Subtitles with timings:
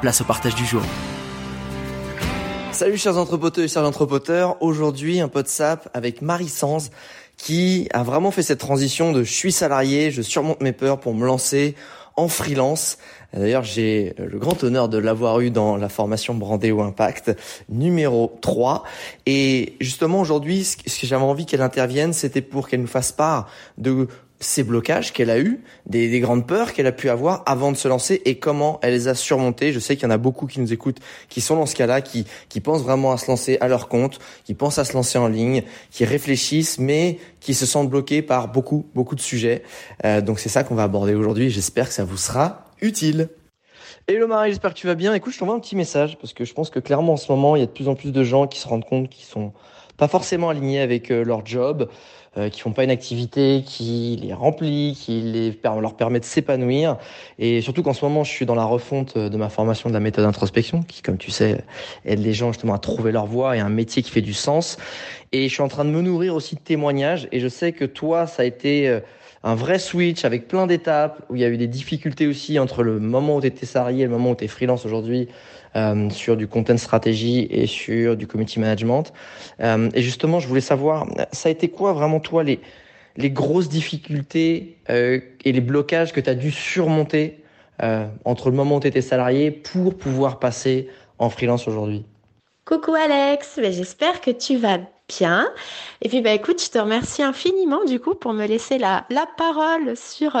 [0.00, 0.82] place au partage du jour.
[2.72, 6.90] Salut chers entrepoteurs et chers entrepoteurs, aujourd'hui un pot de sap avec Marie Sanz
[7.36, 11.14] qui a vraiment fait cette transition de je suis salarié, je surmonte mes peurs pour
[11.14, 11.74] me lancer
[12.16, 12.98] en freelance.
[13.32, 17.36] D'ailleurs, j'ai le grand honneur de l'avoir eu dans la formation Brandéo Impact
[17.68, 18.82] numéro 3.
[19.26, 23.48] Et justement, aujourd'hui, ce que j'avais envie qu'elle intervienne, c'était pour qu'elle nous fasse part
[23.76, 24.08] de
[24.40, 27.76] ces blocages qu'elle a eu, des, des, grandes peurs qu'elle a pu avoir avant de
[27.76, 29.72] se lancer et comment elle les a surmontées.
[29.72, 32.00] Je sais qu'il y en a beaucoup qui nous écoutent, qui sont dans ce cas-là,
[32.00, 35.18] qui, qui pensent vraiment à se lancer à leur compte, qui pensent à se lancer
[35.18, 39.62] en ligne, qui réfléchissent, mais qui se sentent bloqués par beaucoup, beaucoup de sujets.
[40.04, 41.50] Euh, donc c'est ça qu'on va aborder aujourd'hui.
[41.50, 43.30] J'espère que ça vous sera utile.
[44.06, 45.12] Hello Marie, j'espère que tu vas bien.
[45.14, 47.56] Écoute, je t'envoie un petit message parce que je pense que clairement en ce moment,
[47.56, 49.52] il y a de plus en plus de gens qui se rendent compte qu'ils sont
[49.98, 51.90] pas forcément alignés avec euh, leur job,
[52.36, 56.98] euh, qui font pas une activité qui les remplit, qui les, leur permet de s'épanouir.
[57.38, 60.00] Et surtout qu'en ce moment, je suis dans la refonte de ma formation de la
[60.00, 61.64] méthode d'introspection, qui, comme tu sais,
[62.04, 64.76] aide les gens justement à trouver leur voie et un métier qui fait du sens.
[65.32, 67.28] Et je suis en train de me nourrir aussi de témoignages.
[67.32, 69.00] Et je sais que toi, ça a été euh,
[69.42, 72.82] un vrai switch avec plein d'étapes où il y a eu des difficultés aussi entre
[72.82, 75.28] le moment où tu étais salarié et le moment où tu es freelance aujourd'hui
[75.76, 79.12] euh, sur du content stratégie et sur du community management.
[79.60, 82.58] Euh, et justement, je voulais savoir, ça a été quoi vraiment toi les,
[83.16, 87.42] les grosses difficultés euh, et les blocages que tu as dû surmonter
[88.24, 90.88] entre le moment où tu étais salarié pour pouvoir passer
[91.20, 92.04] en freelance aujourd'hui?
[92.64, 95.48] Coucou Alex, ben, j'espère que tu vas bien.
[96.02, 99.26] Et puis bah écoute, je te remercie infiniment du coup pour me laisser la, la
[99.36, 100.36] parole sur,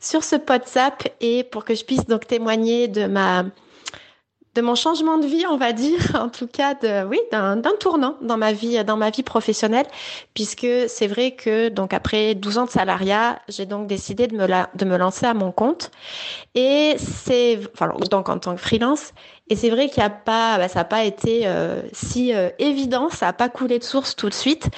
[0.00, 3.44] sur ce WhatsApp et pour que je puisse donc témoigner de ma
[4.58, 8.16] de mon changement de vie, on va dire, en tout cas de oui, d'un tournant
[8.22, 9.86] dans ma vie dans ma vie professionnelle
[10.34, 14.46] puisque c'est vrai que donc après 12 ans de salariat, j'ai donc décidé de me
[14.46, 15.92] la, de me lancer à mon compte
[16.56, 19.12] et c'est enfin donc en tant que freelance
[19.48, 22.50] et c'est vrai qu'il y a pas bah, ça n'a pas été euh, si euh,
[22.58, 24.70] évident, ça n'a pas coulé de source tout de suite.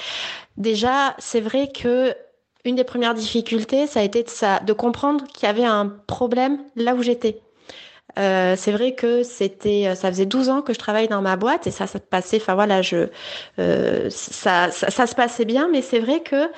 [0.57, 2.13] Déjà, c'est vrai que
[2.65, 5.87] une des premières difficultés, ça a été de, ça, de comprendre qu'il y avait un
[6.05, 7.41] problème là où j'étais.
[8.19, 11.35] Euh, c'est vrai que c'était, euh, ça faisait 12 ans que je travaille dans ma
[11.37, 13.07] boîte et ça, ça passait, enfin voilà, je,
[13.59, 16.49] euh, ça, ça, se passait bien, mais c'est vrai que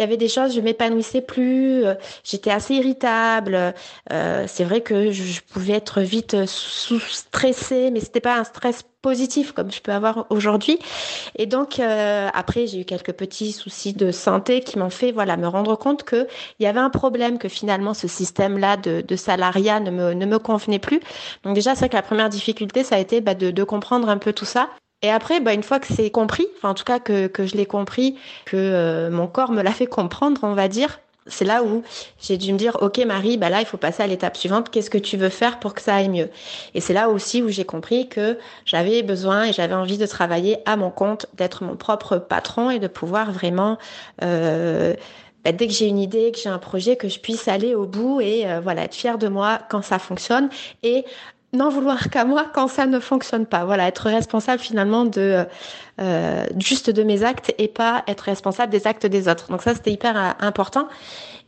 [0.00, 1.92] il y avait des choses, je m'épanouissais plus, euh,
[2.24, 3.74] j'étais assez irritable.
[4.10, 8.82] Euh, c'est vrai que je, pouvais être vite sous stressée, mais c'était pas un stress
[9.02, 10.78] positif comme je peux avoir aujourd'hui.
[11.36, 15.36] Et donc euh, après j'ai eu quelques petits soucis de santé qui m'ont fait voilà
[15.36, 16.26] me rendre compte que
[16.58, 19.90] il y avait un problème que finalement ce système là de, salariat ne
[20.26, 21.00] me convenait plus.
[21.44, 24.32] Donc déjà c'est que la première difficulté ça a été bah, de comprendre un peu
[24.32, 24.70] tout ça
[25.02, 27.56] et après, bah, une fois que c'est compris, enfin en tout cas que, que je
[27.56, 31.62] l'ai compris, que euh, mon corps me l'a fait comprendre, on va dire, c'est là
[31.62, 31.82] où
[32.20, 34.70] j'ai dû me dire, ok Marie, bah là il faut passer à l'étape suivante.
[34.70, 36.28] Qu'est-ce que tu veux faire pour que ça aille mieux?
[36.74, 40.58] Et c'est là aussi où j'ai compris que j'avais besoin et j'avais envie de travailler
[40.66, 43.78] à mon compte, d'être mon propre patron et de pouvoir vraiment
[44.22, 44.94] euh,
[45.44, 47.86] bah, dès que j'ai une idée, que j'ai un projet, que je puisse aller au
[47.86, 50.48] bout et euh, voilà être fière de moi quand ça fonctionne
[50.82, 51.04] et
[51.52, 53.64] n'en vouloir qu'à moi quand ça ne fonctionne pas.
[53.64, 55.44] Voilà, être responsable finalement de
[56.00, 59.50] euh, juste de mes actes et pas être responsable des actes des autres.
[59.50, 60.88] Donc ça, c'était hyper euh, important.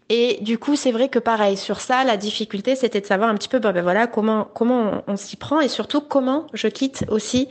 [0.08, 3.34] Et du coup, c'est vrai que pareil sur ça, la difficulté, c'était de savoir un
[3.34, 7.48] petit peu, ben voilà, comment comment on, s'y prend et surtout comment je quitte aussi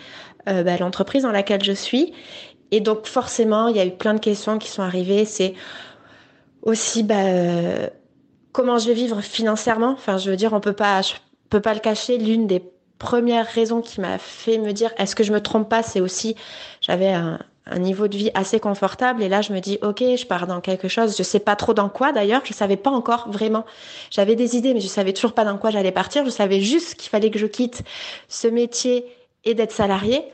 [0.48, 2.14] euh, bah, l'entreprise dans laquelle je suis.
[2.72, 5.26] Et donc forcément, il y a eu plein de questions qui sont arrivées.
[5.26, 5.56] C'est
[6.62, 7.88] aussi bah, euh,
[8.52, 9.92] comment je vais vivre financièrement.
[9.94, 11.02] Enfin, je veux dire, on peut pas,
[11.52, 12.64] peux pas le cacher, l'une des
[12.98, 16.36] premières raisons qui m'a fait me dire est-ce que je me trompe pas, c'est aussi
[16.82, 17.40] j'avais un,
[17.78, 19.24] niveau de vie assez confortable.
[19.24, 21.16] Et là, je me dis, ok, je pars dans quelque chose.
[21.16, 22.42] Je sais pas trop dans quoi d'ailleurs.
[22.44, 23.66] Je savais pas encore vraiment.
[24.10, 26.26] J'avais des idées, mais je savais toujours pas dans quoi j'allais partir.
[26.26, 27.84] Je savais juste qu'il fallait que je quitte
[28.28, 29.06] ce métier
[29.46, 30.26] et d'être salarié.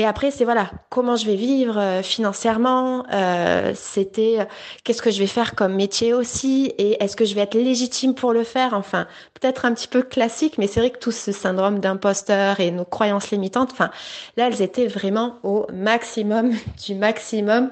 [0.00, 3.04] Et après, c'est voilà, comment je vais vivre euh, financièrement.
[3.12, 4.44] Euh, C'était euh,
[4.84, 8.14] qu'est-ce que je vais faire comme métier aussi, et est-ce que je vais être légitime
[8.14, 8.74] pour le faire?
[8.74, 12.70] Enfin, peut-être un petit peu classique, mais c'est vrai que tout ce syndrome d'imposteur et
[12.70, 13.90] nos croyances limitantes, enfin,
[14.36, 16.52] là, elles étaient vraiment au maximum
[16.86, 17.70] du maximum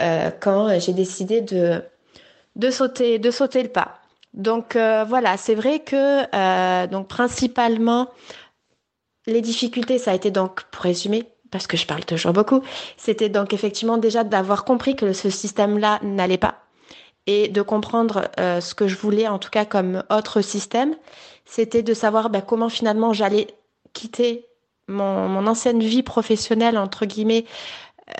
[0.00, 1.80] euh, quand j'ai décidé de
[2.56, 4.00] de sauter de sauter le pas.
[4.34, 8.08] Donc euh, voilà, c'est vrai que donc principalement
[9.26, 12.62] les difficultés, ça a été donc, pour résumer, parce que je parle toujours beaucoup,
[12.96, 16.62] c'était donc effectivement déjà d'avoir compris que ce système-là n'allait pas
[17.26, 20.96] et de comprendre euh, ce que je voulais en tout cas comme autre système,
[21.44, 23.46] c'était de savoir ben, comment finalement j'allais
[23.92, 24.46] quitter
[24.88, 27.44] mon, mon, ancienne vie professionnelle entre guillemets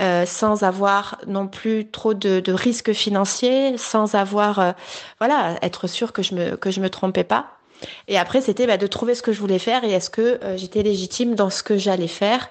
[0.00, 4.72] euh, sans avoir non plus trop de, de risques financiers, sans avoir euh,
[5.18, 7.58] voilà être sûr que je me que je me trompais pas.
[8.06, 10.56] Et après c'était ben, de trouver ce que je voulais faire et est-ce que euh,
[10.56, 12.48] j'étais légitime dans ce que j'allais faire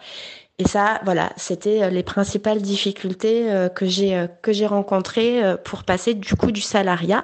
[0.62, 5.42] et ça, voilà, c'était euh, les principales difficultés euh, que j'ai euh, que j'ai rencontrées
[5.64, 7.24] pour passer du coup du salariat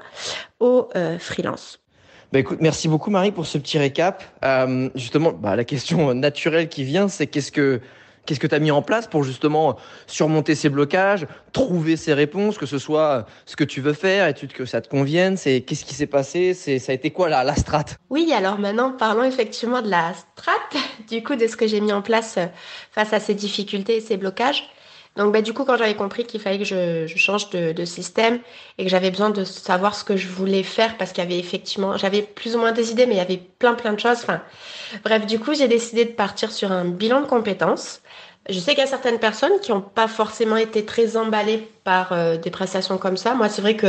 [0.60, 0.90] au
[1.20, 1.80] freelance.
[2.32, 4.24] Bah écoute, merci beaucoup Marie pour ce petit récap.
[4.96, 7.80] Justement, bah, la question naturelle qui vient, c'est qu'est-ce que
[8.28, 12.58] Qu'est-ce que tu as mis en place pour justement surmonter ces blocages, trouver ces réponses,
[12.58, 15.94] que ce soit ce que tu veux faire, que ça te convienne C'est qu'est-ce qui
[15.94, 17.86] s'est passé C'est ça a été quoi la, la strat?
[18.10, 20.52] Oui, alors maintenant parlons effectivement de la strat,
[21.10, 22.48] du coup de ce que j'ai mis en place euh,
[22.92, 24.70] face à ces difficultés et ces blocages.
[25.18, 28.40] Donc bah, du coup, quand j'avais compris qu'il fallait que je, change de, de, système
[28.78, 31.40] et que j'avais besoin de savoir ce que je voulais faire parce qu'il y avait
[31.40, 34.20] effectivement, j'avais plus ou moins des idées, mais il y avait plein plein de choses.
[34.24, 34.42] Enfin,
[35.04, 38.02] bref, du coup, j'ai décidé de partir sur un bilan de compétences.
[38.50, 42.12] Je sais qu'il y a certaines personnes qui n'ont pas forcément été très emballées par
[42.12, 43.34] euh, des prestations comme ça.
[43.34, 43.88] Moi, c'est vrai que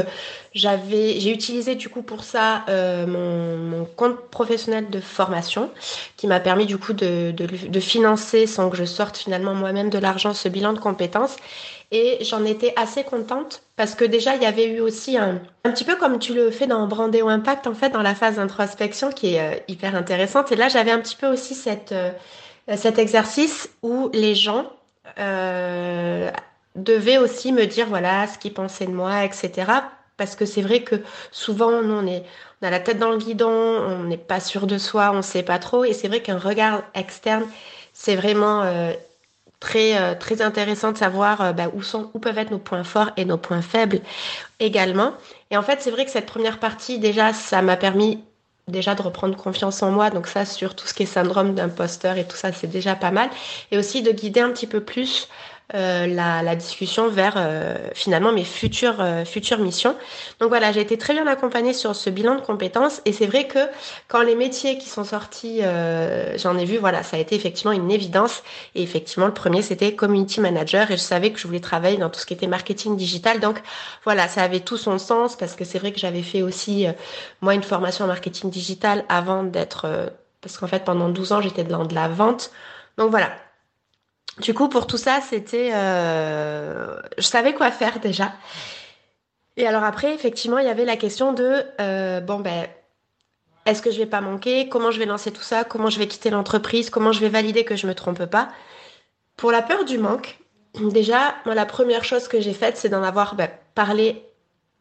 [0.55, 5.71] j'avais, j'ai utilisé du coup pour ça euh, mon, mon, compte professionnel de formation,
[6.17, 9.91] qui m'a permis du coup de, de, de, financer sans que je sorte finalement moi-même
[9.91, 11.37] de l'argent ce bilan de compétences.
[11.91, 15.71] Et j'en étais assez contente parce que déjà il y avait eu aussi un, un
[15.71, 19.11] petit peu comme tu le fais dans Brandéo Impact en fait dans la phase d'introspection
[19.11, 20.53] qui est euh, hyper intéressante.
[20.53, 22.11] Et là j'avais un petit peu aussi cette euh,
[22.77, 24.71] cet exercice où les gens
[25.19, 26.31] euh,
[26.77, 29.73] devaient aussi me dire voilà ce qu'ils pensaient de moi, etc.
[30.17, 30.97] Parce que c'est vrai que
[31.31, 32.25] souvent nous on est
[32.61, 35.45] on a la tête dans le guidon, on n'est pas sûr de soi, on sait
[35.45, 37.47] pas trop, et c'est vrai qu'un regard externe
[37.93, 38.93] c'est vraiment euh,
[39.61, 42.85] très euh, très intéressant de savoir euh, bah, où sont où peuvent être nos points
[42.85, 44.01] forts et nos points faibles
[44.61, 45.15] également.
[45.51, 48.25] Et en fait c'est vrai que cette première partie déjà ça m'a permis
[48.69, 50.11] déjà de reprendre confiance en moi.
[50.11, 53.11] Donc ça, sur tout ce qui est syndrome d'imposteur et tout ça, c'est déjà pas
[53.11, 53.31] mal.
[53.71, 55.29] Et aussi de guider un petit peu plus
[55.75, 59.95] euh, la, discussion vers euh, finalement mes futures euh, futures missions.
[60.41, 63.47] Donc voilà, j'ai été très bien accompagnée sur ce bilan de compétences et c'est vrai
[63.47, 63.59] que
[64.09, 65.61] quand les métiers qui sont sortis,
[66.37, 68.43] j'en ai vu, voilà, ça a été effectivement une évidence.
[68.75, 72.09] Et effectivement, le premier c'était community manager et je savais que je voulais travailler dans
[72.09, 73.39] tout ce qui était marketing digital.
[73.41, 73.61] Donc
[74.05, 76.87] voilà, ça avait tout son sens parce que c'est vrai que j'avais fait aussi
[77.43, 80.11] moi une formation en marketing digital avant d'être
[80.41, 82.51] parce qu'en fait pendant 12 ans j'étais dans de la vente.
[82.97, 83.31] Donc voilà,
[84.41, 88.33] du coup, pour tout ça, c'était, euh, je savais quoi faire déjà.
[89.57, 92.69] Et alors après, effectivement, il y avait la question de, euh, bon ben,
[93.67, 94.69] est-ce que je vais pas manquer?
[94.69, 95.65] Comment je vais lancer tout ça?
[95.65, 96.91] Comment je vais quitter l'entreprise?
[96.91, 98.49] Comment je vais valider que je me trompe pas?
[99.37, 100.39] Pour la peur du manque,
[100.75, 104.25] déjà, moi, la première chose que j'ai faite, c'est d'en avoir ben, parlé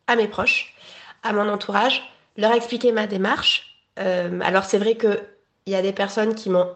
[0.07, 0.75] à mes proches,
[1.23, 2.03] à mon entourage,
[2.37, 3.77] leur expliquer ma démarche.
[3.99, 5.19] Euh, alors c'est vrai que
[5.67, 6.71] il y a des personnes qui m'ont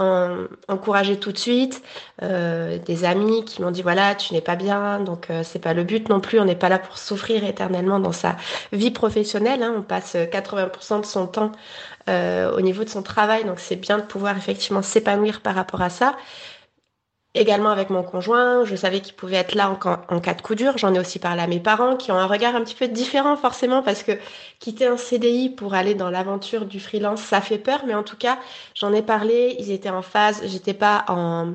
[0.68, 1.82] encouragé tout de suite,
[2.22, 5.74] euh, des amis qui m'ont dit voilà tu n'es pas bien, donc euh, c'est pas
[5.74, 6.40] le but non plus.
[6.42, 8.36] On n'est pas là pour souffrir éternellement dans sa
[8.74, 9.64] vie professionnelle.
[9.64, 9.74] Hein.
[9.78, 11.54] On passe 80% de son temps
[12.10, 15.82] euh, au niveau de son travail, donc c'est bien de pouvoir effectivement s'épanouir par rapport
[15.82, 16.18] à ça
[17.34, 18.66] également avec mon conjoint.
[18.66, 19.70] Je savais qu'il pouvait être là
[20.10, 20.78] en, cas de coup dur.
[20.78, 23.38] J'en ai aussi parlé à mes parents qui ont un regard un petit peu différent
[23.38, 24.14] forcément parce que
[24.60, 27.84] quitter un CDI pour aller dans l'aventure du freelance, ça fait peur.
[27.88, 28.38] Mais en tout cas,
[28.76, 29.56] j'en ai parlé.
[29.60, 30.42] Ils étaient en phase.
[30.46, 31.54] J'étais pas en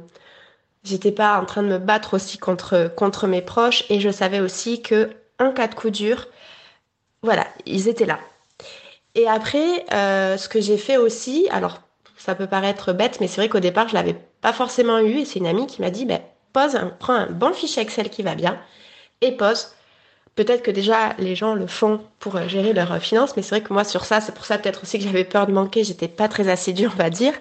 [0.85, 4.40] j'étais pas en train de me battre aussi contre contre mes proches et je savais
[4.40, 6.26] aussi que en cas de coup dur,
[7.23, 8.21] voilà, ils étaient là.
[9.16, 11.80] Et après, euh, ce que j'ai fait aussi, alors
[12.16, 14.16] ça peut paraître bête, mais c'est vrai qu'au départ, je l'avais
[14.52, 15.18] forcément eu.
[15.18, 16.20] Et c'est une amie qui m'a dit, ben,
[16.52, 18.58] pose, un, prends un bon fichier Excel qui va bien
[19.20, 19.68] et pose.
[20.34, 23.62] Peut-être que déjà les gens le font pour euh, gérer leurs finances, mais c'est vrai
[23.62, 26.08] que moi sur ça, c'est pour ça peut-être aussi que j'avais peur de manquer, j'étais
[26.08, 27.32] pas très assidue, on va dire.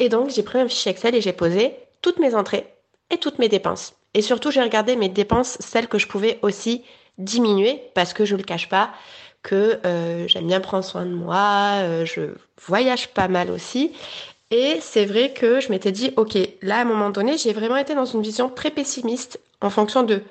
[0.00, 2.66] Et donc j'ai pris un fichier Excel et j'ai posé toutes mes entrées
[3.10, 3.94] et toutes mes dépenses.
[4.14, 6.84] Et surtout, j'ai regardé mes dépenses, celles que je pouvais aussi
[7.18, 8.90] diminuer, parce que je ne le cache pas,
[9.42, 12.34] que euh, j'aime bien prendre soin de moi, euh, je
[12.66, 13.92] voyage pas mal aussi.
[14.56, 17.76] Et c'est vrai que je m'étais dit, ok, là à un moment donné, j'ai vraiment
[17.76, 20.22] été dans une vision très pessimiste en fonction de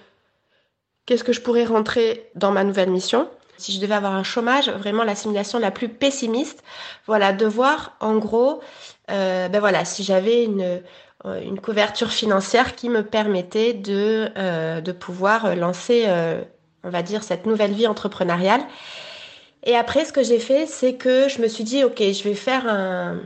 [1.06, 3.28] qu'est-ce que je pourrais rentrer dans ma nouvelle mission.
[3.58, 6.64] Si je devais avoir un chômage, vraiment la simulation la plus pessimiste,
[7.06, 8.62] voilà, de voir en gros,
[9.12, 10.82] euh, ben voilà, si j'avais une,
[11.26, 16.08] une couverture financière qui me permettait de, de pouvoir lancer
[16.86, 18.62] on va dire, cette nouvelle vie entrepreneuriale.
[19.66, 22.36] Et après, ce que j'ai fait, c'est que je me suis dit, OK, je vais
[22.36, 23.20] faire un,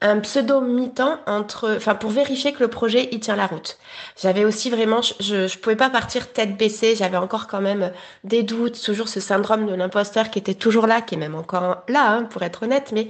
[0.00, 3.78] un pseudo mi-temps entre, enfin pour vérifier que le projet il tient la route.
[4.20, 6.94] J'avais aussi vraiment, je je pouvais pas partir tête baissée.
[6.94, 7.90] J'avais encore quand même
[8.22, 11.78] des doutes, toujours ce syndrome de l'imposteur qui était toujours là, qui est même encore
[11.88, 12.92] là, hein, pour être honnête.
[12.92, 13.08] Mais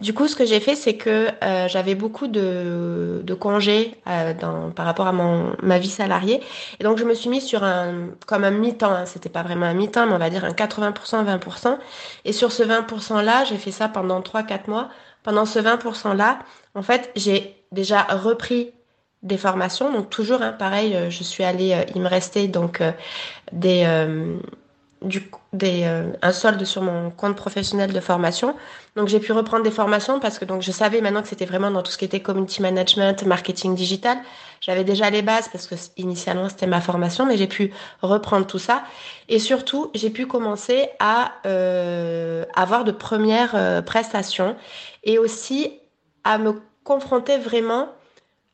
[0.00, 4.32] du coup, ce que j'ai fait, c'est que euh, j'avais beaucoup de de congés euh,
[4.32, 6.40] dans par rapport à mon ma vie salariée,
[6.78, 8.90] et donc je me suis mis sur un comme un mi-temps.
[8.90, 9.06] Hein.
[9.06, 11.78] C'était pas vraiment un mi-temps, mais on va dire un 80%, 20%.
[12.24, 14.88] Et sur ce 20% là, j'ai fait ça pendant 3-4 mois
[15.22, 16.38] pendant ce 20%-là,
[16.74, 18.72] en fait, j'ai déjà repris
[19.22, 19.92] des formations.
[19.92, 22.92] Donc toujours, hein, pareil, euh, je suis allée, euh, il me restait donc euh,
[23.52, 23.86] des,
[25.02, 25.84] du, des,
[26.22, 28.56] un solde sur mon compte professionnel de formation.
[28.96, 31.70] Donc j'ai pu reprendre des formations parce que donc je savais maintenant que c'était vraiment
[31.70, 34.18] dans tout ce qui était community management, marketing digital.
[34.60, 38.58] J'avais déjà les bases parce que initialement c'était ma formation, mais j'ai pu reprendre tout
[38.58, 38.84] ça.
[39.28, 41.32] Et surtout, j'ai pu commencer à
[42.54, 44.56] avoir de premières prestations
[45.02, 45.80] et aussi
[46.24, 47.88] à me confronter vraiment,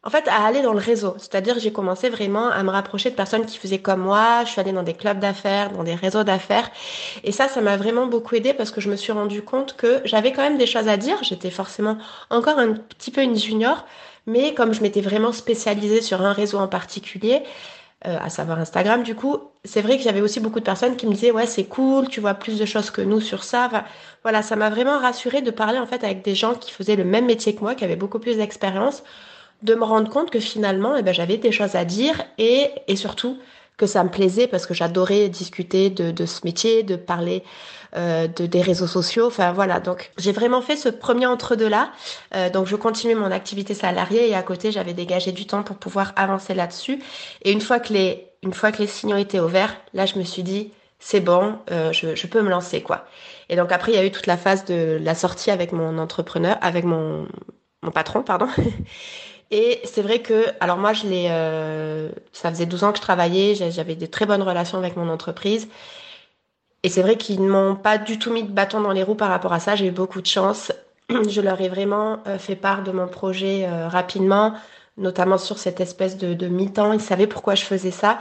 [0.05, 1.15] en fait, à aller dans le réseau.
[1.19, 4.45] C'est-à-dire, j'ai commencé vraiment à me rapprocher de personnes qui faisaient comme moi.
[4.45, 6.71] Je suis allée dans des clubs d'affaires, dans des réseaux d'affaires.
[7.25, 10.01] Et ça, ça m'a vraiment beaucoup aidé parce que je me suis rendu compte que
[10.05, 11.19] j'avais quand même des choses à dire.
[11.25, 11.99] J'étais forcément
[12.31, 13.85] encore un petit peu une junior.
[14.27, 17.43] Mais comme je m'étais vraiment spécialisée sur un réseau en particulier,
[18.05, 19.03] euh, à savoir Instagram.
[19.03, 21.65] Du coup, c'est vrai que j'avais aussi beaucoup de personnes qui me disaient ouais c'est
[21.65, 23.71] cool, tu vois plus de choses que nous sur ça.
[24.23, 27.05] voilà, ça m'a vraiment rassuré de parler en fait avec des gens qui faisaient le
[27.05, 29.03] même métier que moi, qui avaient beaucoup plus d'expérience,
[29.63, 32.97] de me rendre compte que finalement, eh ben, j'avais des choses à dire et, et
[32.97, 33.39] surtout
[33.77, 37.43] que ça me plaisait parce que j'adorais discuter de, de, ce métier, de parler
[37.97, 39.27] euh, de, des réseaux sociaux.
[39.27, 41.93] Enfin voilà, donc j'ai vraiment fait ce premier entre-deux là.
[42.35, 45.77] Euh, donc je continuais mon activité salariée et à côté j'avais dégagé du temps pour
[45.77, 47.03] pouvoir avancer là-dessus.
[47.43, 50.25] Et une fois que les une fois que les signaux étaient ouverts, là je me
[50.25, 53.07] suis dit c'est bon, euh, je, je peux me lancer quoi.
[53.51, 55.99] Et donc après il y a eu toute la phase de la sortie avec mon
[55.99, 57.27] entrepreneur, avec mon
[57.83, 58.49] mon patron pardon.
[59.51, 63.03] Et c'est vrai que, alors moi, je l'ai, euh, ça faisait 12 ans que je
[63.03, 65.69] travaillais, j'avais des très bonnes relations avec mon entreprise.
[66.83, 69.15] Et c'est vrai qu'ils ne m'ont pas du tout mis de bâton dans les roues
[69.15, 69.77] par rapport à ça.
[69.77, 70.73] J'ai eu beaucoup de chance.
[71.11, 74.55] Je leur ai vraiment euh, fait part de mon projet euh, rapidement,
[74.97, 76.93] notamment sur cette espèce de, de mi-temps.
[76.93, 78.19] Ils savaient pourquoi je faisais ça.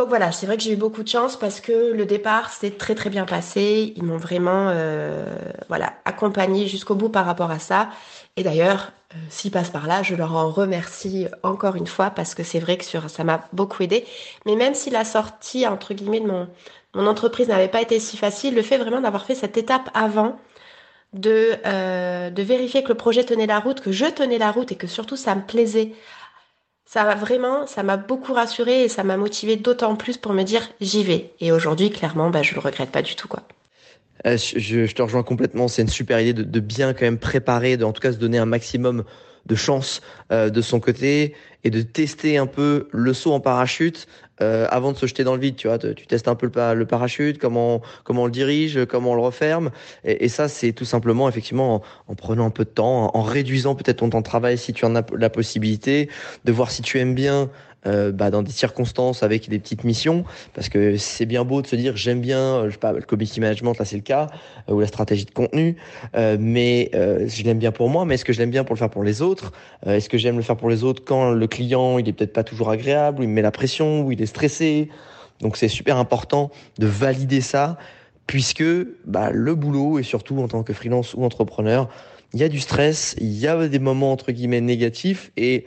[0.00, 2.70] Donc voilà, c'est vrai que j'ai eu beaucoup de chance parce que le départ s'est
[2.70, 3.92] très très bien passé.
[3.96, 5.26] Ils m'ont vraiment euh,
[5.68, 7.90] voilà accompagné jusqu'au bout par rapport à ça.
[8.38, 12.34] Et d'ailleurs, euh, s'ils passent par là, je leur en remercie encore une fois parce
[12.34, 14.06] que c'est vrai que ça m'a beaucoup aidé.
[14.46, 16.48] Mais même si la sortie entre guillemets de mon,
[16.94, 20.38] mon entreprise n'avait pas été si facile, le fait vraiment d'avoir fait cette étape avant,
[21.12, 24.72] de, euh, de vérifier que le projet tenait la route, que je tenais la route
[24.72, 25.92] et que surtout ça me plaisait
[26.92, 30.42] ça m'a vraiment, ça m'a beaucoup rassuré et ça m'a motivé d'autant plus pour me
[30.42, 31.30] dire j'y vais.
[31.38, 33.44] Et aujourd'hui, clairement, bah, je le regrette pas du tout, quoi.
[34.26, 35.68] Euh, je, te rejoins complètement.
[35.68, 38.16] C'est une super idée de, de, bien quand même préparer, de en tout cas se
[38.18, 39.04] donner un maximum
[39.46, 40.00] de chance
[40.32, 44.06] euh, de son côté et de tester un peu le saut en parachute
[44.40, 45.56] euh, avant de se jeter dans le vide.
[45.56, 49.12] Tu vois, tu testes un peu le, le, parachute, comment comment on le dirige, comment
[49.12, 49.70] on le referme.
[50.04, 53.22] Et, ça, c'est tout simplement effectivement en, en, prenant un peu de temps, en, en
[53.22, 56.08] réduisant peut-être ton temps de travail si tu en as la possibilité,
[56.44, 57.50] de voir si tu aimes bien
[57.86, 61.66] euh, bah, dans des circonstances avec des petites missions, parce que c'est bien beau de
[61.66, 64.28] se dire j'aime bien, euh, je sais pas, le community management, là c'est le cas,
[64.68, 65.76] euh, ou la stratégie de contenu,
[66.16, 68.74] euh, mais euh, je l'aime bien pour moi, mais est-ce que je l'aime bien pour
[68.74, 69.52] le faire pour les autres?
[69.86, 72.44] Est-ce que j'aime le faire pour les autres quand le client il est peut-être pas
[72.44, 74.88] toujours agréable, ou il me met la pression, ou il est stressé?
[75.40, 77.78] Donc c'est super important de valider ça,
[78.26, 78.64] puisque
[79.06, 81.88] bah, le boulot, et surtout en tant que freelance ou entrepreneur,
[82.32, 85.66] il y a du stress, il y a des moments entre guillemets négatifs, et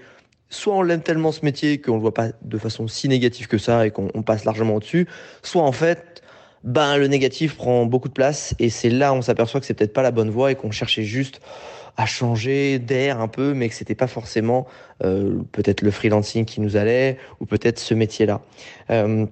[0.54, 3.58] soit on l'aime tellement ce métier qu'on le voit pas de façon si négative que
[3.58, 5.08] ça et qu'on passe largement au-dessus,
[5.42, 6.22] soit en fait,
[6.64, 9.74] ben le négatif prend beaucoup de place et c'est là où on s'aperçoit que c'est
[9.74, 11.42] peut-être pas la bonne voie et qu'on cherchait juste
[11.98, 14.68] à changer d'air un peu, mais que c'était pas forcément
[15.04, 18.42] euh, peut-être le freelancing qui nous allait ou peut-être ce métier-là.
[18.90, 19.26] Euh,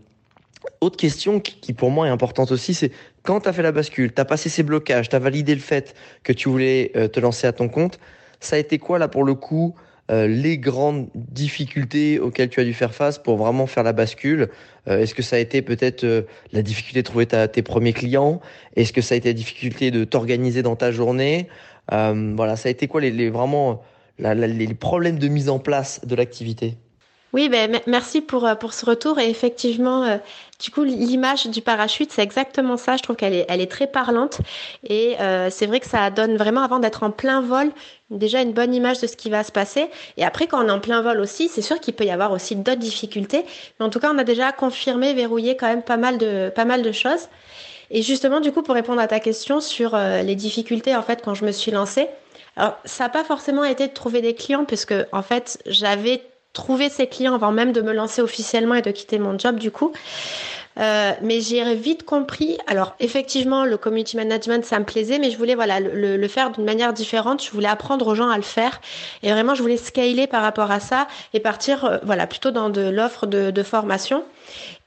[0.80, 2.92] autre question qui, qui, pour moi est importante aussi, c'est
[3.24, 5.62] quand tu as fait la bascule, tu as passé ces blocages, tu as validé le
[5.62, 8.00] fait que tu voulais euh, te lancer à ton compte,
[8.40, 9.76] ça a été quoi là pour le coup
[10.12, 14.50] les grandes difficultés auxquelles tu as dû faire face pour vraiment faire la bascule.
[14.86, 18.42] Est-ce que ça a été peut-être la difficulté de trouver tes premiers clients?
[18.76, 21.48] Est-ce que ça a été la difficulté de t'organiser dans ta journée?
[21.90, 23.84] Voilà, ça a été quoi les, vraiment
[24.20, 26.76] les problèmes de mise en place de l'activité?
[27.34, 29.18] Oui, ben, merci pour, euh, pour ce retour.
[29.20, 30.18] Et effectivement, euh,
[30.62, 32.98] du coup, l'image du parachute, c'est exactement ça.
[32.98, 34.40] Je trouve qu'elle est, elle est très parlante.
[34.84, 37.72] Et euh, c'est vrai que ça donne vraiment, avant d'être en plein vol,
[38.10, 39.90] déjà une bonne image de ce qui va se passer.
[40.18, 42.34] Et après, quand on est en plein vol aussi, c'est sûr qu'il peut y avoir
[42.34, 43.46] aussi d'autres difficultés.
[43.80, 46.66] Mais en tout cas, on a déjà confirmé, verrouillé quand même pas mal de, pas
[46.66, 47.30] mal de choses.
[47.92, 51.34] Et justement, du coup, pour répondre à ta question sur les difficultés, en fait, quand
[51.34, 52.08] je me suis lancée,
[52.58, 56.22] alors, ça n'a pas forcément été de trouver des clients, puisque en fait, j'avais
[56.54, 59.72] trouver ses clients avant même de me lancer officiellement et de quitter mon job du
[59.72, 59.92] coup.
[60.80, 62.58] Euh, mais j'ai vite compris.
[62.68, 66.64] Alors effectivement, le community management, ça me plaisait, mais je voulais voilà le, faire d'une
[66.64, 67.44] manière différente.
[67.44, 68.80] Je voulais apprendre aux gens à le faire,
[69.22, 72.70] et vraiment je voulais scaler par rapport à ça et partir euh, voilà plutôt dans
[72.70, 74.24] de l'offre de formation.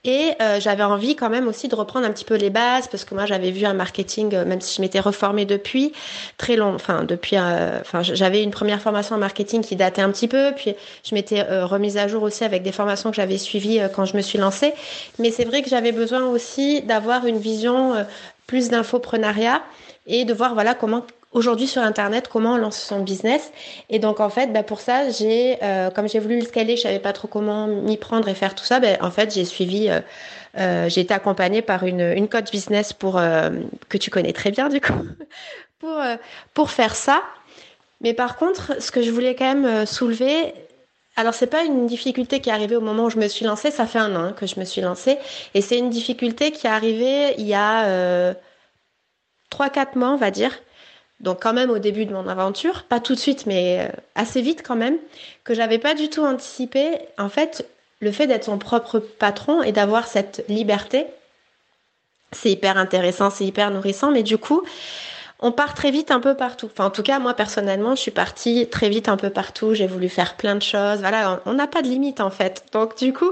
[0.04, 3.06] Et euh, j'avais envie quand même aussi de reprendre un petit peu les bases parce
[3.06, 5.92] que moi j'avais vu un marketing, euh, même si je m'étais reformée depuis
[6.37, 10.11] très long, enfin depuis, euh, enfin j'avais une première formation en marketing qui datait un
[10.11, 10.75] petit peu, puis
[11.08, 14.23] je m'étais remise à jour aussi avec des formations que j'avais suivies quand je me
[14.23, 14.75] suis lancée.
[15.18, 17.94] Mais c'est vrai que j'avais besoin aussi d'avoir une vision
[18.46, 19.62] plus d'infoprenariat
[20.06, 23.52] et de voir voilà comment aujourd'hui sur Internet, comment on lance son business.
[23.90, 26.82] Et donc, en fait, bah, pour ça, j'ai, euh, comme j'ai voulu le scaler, je
[26.82, 28.80] savais pas trop comment m'y prendre et faire tout ça.
[28.80, 30.00] Bah, en fait, j'ai suivi, euh,
[30.58, 33.20] euh, j'ai été accompagnée par une, une coach business pour,
[33.88, 34.92] que tu connais très bien, du coup,
[35.80, 36.00] pour,
[36.54, 37.22] pour faire ça.
[38.00, 40.54] Mais par contre, ce que je voulais quand même soulever,
[41.16, 43.70] alors c'est pas une difficulté qui est arrivée au moment où je me suis lancée,
[43.70, 45.16] ça fait un an que je me suis lancée,
[45.54, 48.34] et c'est une difficulté qui est arrivée il y a
[49.48, 50.50] trois, quatre mois, on va dire,
[51.25, 54.43] donc quand même au début de mon aventure, pas tout de suite, mais euh, assez
[54.43, 54.99] vite quand même,
[55.43, 56.99] que j'avais pas du tout anticipé.
[57.19, 57.66] En fait,
[58.00, 61.07] le fait d'être son propre patron et d'avoir cette liberté,
[62.31, 64.62] c'est hyper intéressant, c'est hyper nourrissant, mais du coup,
[65.40, 66.70] on part très vite un peu partout.
[66.72, 69.74] Enfin, en tout cas, moi personnellement, je suis partie très vite un peu partout.
[69.74, 71.00] J'ai voulu faire plein de choses.
[71.00, 72.64] Voilà, on n'a pas de limite en fait.
[72.73, 73.30] Donc du coup,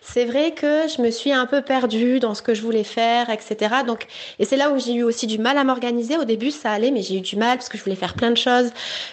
[0.00, 3.30] c'est vrai que je me suis un peu perdue dans ce que je voulais faire,
[3.30, 3.56] etc.
[3.86, 4.06] Donc,
[4.38, 6.16] et c'est là où j'ai eu aussi du mal à m'organiser.
[6.16, 8.30] Au début, ça allait, mais j'ai eu du mal parce que je voulais faire plein
[8.30, 8.70] de choses.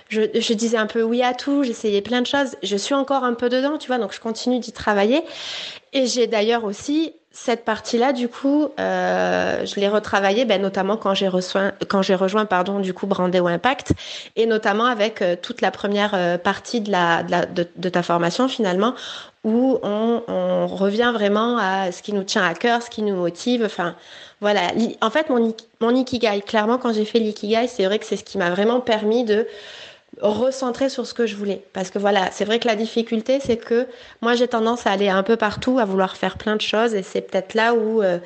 [0.10, 1.64] Je, je disais un peu oui à tout.
[1.64, 2.56] J'essayais plein de choses.
[2.62, 3.98] Je suis encore un peu dedans, tu vois.
[3.98, 5.24] Donc je continue d'y travailler.
[5.94, 11.14] Et j'ai d'ailleurs aussi cette partie-là, du coup, euh, je l'ai retravaillée, ben, notamment quand
[11.14, 13.94] j'ai rejoint, quand j'ai rejoint, pardon, du coup, Brandéo Impact,
[14.36, 18.96] et notamment avec euh, toute la première euh, partie de la, de, ta formation finalement,
[19.44, 23.16] où on, on, revient vraiment à ce qui nous tient à cœur, ce qui nous
[23.16, 23.64] motive.
[23.64, 23.96] Enfin,
[24.42, 24.62] voilà.
[25.02, 28.24] En fait, mon, mon ikigai, clairement, quand j'ai fait l'ikigai, c'est vrai que c'est ce
[28.24, 29.48] qui m'a vraiment permis de
[30.22, 31.62] recentrer sur ce que je voulais.
[31.74, 33.88] Parce que voilà, c'est vrai que la difficulté, c'est que
[34.22, 37.04] moi, j'ai tendance à aller un peu partout, à vouloir faire plein de choses, et
[37.04, 38.20] c'est peut-être là où, euh,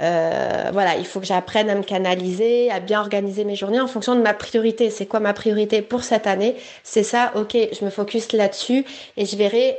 [0.00, 3.86] euh, voilà, il faut que j'apprenne à me canaliser, à bien organiser mes journées en
[3.86, 4.90] fonction de ma priorité.
[4.90, 6.56] C'est quoi ma priorité pour cette année?
[6.82, 8.84] C'est ça, ok, je me focus là-dessus,
[9.16, 9.78] et je verrai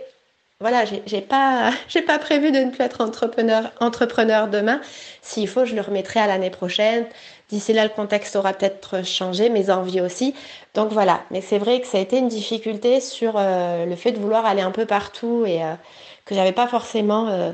[0.62, 4.80] voilà, j'ai pas, j'ai pas prévu de ne plus être entrepreneur, entrepreneur demain.
[5.22, 7.06] S'il faut, je le remettrai à l'année prochaine.
[7.50, 10.34] D'ici là, le contexte aura peut-être changé, mes envies aussi.
[10.74, 11.22] Donc voilà.
[11.32, 14.46] Mais c'est vrai que ça a été une difficulté sur euh, le fait de vouloir
[14.46, 15.74] aller un peu partout et euh,
[16.26, 17.52] que j'avais pas forcément euh,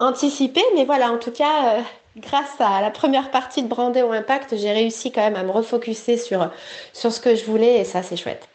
[0.00, 0.62] anticipé.
[0.74, 1.78] Mais voilà, en tout cas,
[2.16, 5.52] grâce à la première partie de Brandé au Impact, j'ai réussi quand même à me
[5.52, 6.50] refocuser sur,
[6.92, 8.49] sur ce que je voulais et ça, c'est chouette.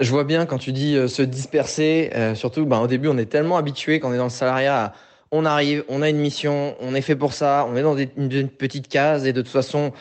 [0.00, 3.56] Je vois bien quand tu dis se disperser, surtout ben, au début, on est tellement
[3.56, 4.92] habitué quand on est dans le salariat
[5.30, 8.48] on arrive, on a une mission, on est fait pour ça, on est dans une
[8.48, 9.92] petite case et de toute façon,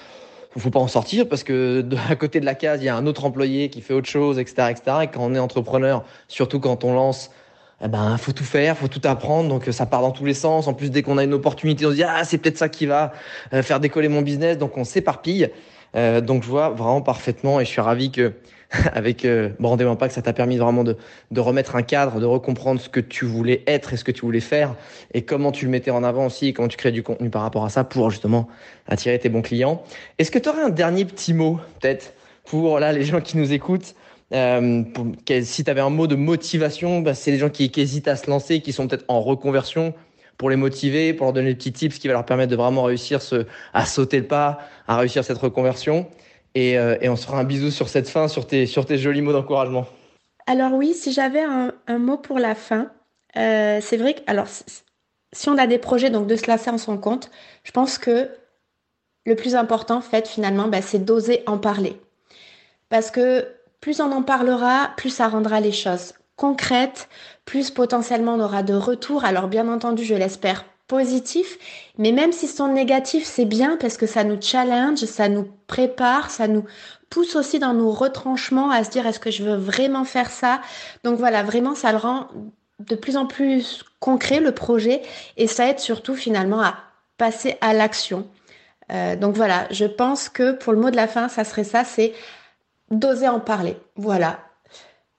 [0.55, 3.05] faut pas en sortir parce que à côté de la case, il y a un
[3.05, 4.97] autre employé qui fait autre chose, etc., etc.
[5.03, 7.31] Et quand on est entrepreneur, surtout quand on lance,
[7.83, 9.49] eh ben, faut tout faire, faut tout apprendre.
[9.49, 10.67] Donc, ça part dans tous les sens.
[10.67, 12.88] En plus, dès qu'on a une opportunité, on se dit, ah, c'est peut-être ça qui
[12.88, 13.13] va
[13.53, 14.57] euh, faire décoller mon business.
[14.57, 15.51] Donc, on s'éparpille.
[15.95, 18.33] Euh, donc, je vois vraiment parfaitement et je suis ravi que
[18.93, 20.97] avec euh, Brandé Impact, ça t'a permis vraiment de,
[21.32, 24.21] de remettre un cadre, de recomprendre ce que tu voulais être et ce que tu
[24.21, 24.75] voulais faire
[25.13, 27.41] et comment tu le mettais en avant aussi et comment tu crées du contenu par
[27.41, 28.47] rapport à ça pour justement
[28.88, 29.84] attirer tes bons clients.
[30.17, 33.53] Est-ce que tu aurais un dernier petit mot peut-être pour là les gens qui nous
[33.53, 33.95] écoutent
[34.34, 34.84] euh,
[35.43, 38.17] si tu avais un mot de motivation, bah, c'est les gens qui, qui, hésitent à
[38.17, 39.93] se lancer, qui sont peut-être en reconversion,
[40.38, 42.84] pour les motiver, pour leur donner des petits tips qui va leur permettre de vraiment
[42.84, 46.08] réussir ce, à sauter le pas, à réussir cette reconversion.
[46.55, 48.65] Euh, et, on se fera un bisou sur cette fin, sur tes,
[48.97, 49.88] jolis mots d'encouragement.
[50.47, 52.89] Alors oui, si j'avais un, mot pour la fin,
[53.38, 54.47] euh, c'est vrai que alors
[55.33, 57.29] si on a des projets donc de se lancer en son compte,
[57.63, 58.29] je pense que
[59.25, 61.99] le plus important, fait finalement, bah, c'est d'oser en parler,
[62.89, 63.45] parce que
[63.81, 67.10] plus on en parlera, plus ça rendra les choses concrètes,
[67.43, 69.25] plus potentiellement on aura de retours.
[69.25, 71.58] Alors bien entendu, je l'espère positif,
[71.97, 76.32] mais même si sont négatifs, c'est bien parce que ça nous challenge, ça nous prépare,
[76.32, 76.65] ça nous
[77.10, 80.62] pousse aussi dans nos retranchements à se dire est-ce que je veux vraiment faire ça?
[81.04, 82.28] Donc voilà, vraiment ça le rend
[82.80, 85.02] de plus en plus concret le projet
[85.36, 86.76] et ça aide surtout finalement à
[87.17, 88.28] passer à l'action.
[88.91, 91.84] Euh, donc voilà, je pense que pour le mot de la fin, ça serait ça,
[91.84, 92.13] c'est
[92.91, 93.78] d'oser en parler.
[93.95, 94.39] Voilà.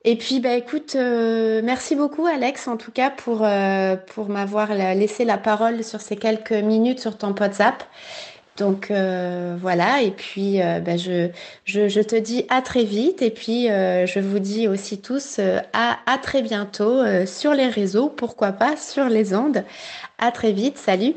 [0.05, 4.73] Et puis bah écoute, euh, merci beaucoup Alex en tout cas pour euh, pour m'avoir
[4.73, 7.83] laissé la parole sur ces quelques minutes sur ton WhatsApp.
[8.57, 11.29] Donc voilà, et puis bah, je,
[11.63, 15.39] je, je, te dis à très vite, et puis je vous dis aussi tous
[15.71, 19.63] à, à très bientôt sur les réseaux, pourquoi pas sur les ondes.
[20.17, 21.15] À très vite, salut